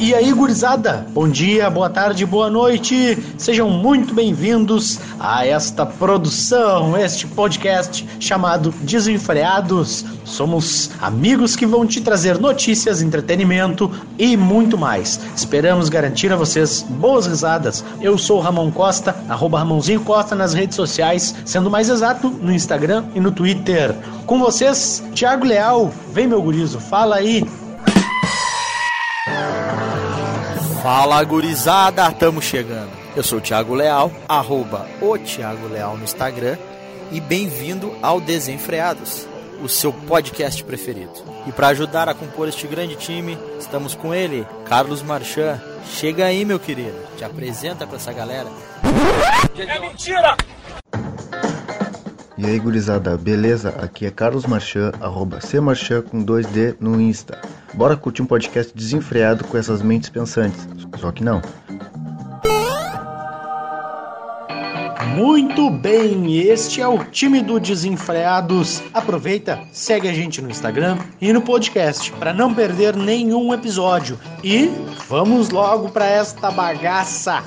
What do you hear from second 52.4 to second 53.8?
E aí, gurizada, beleza?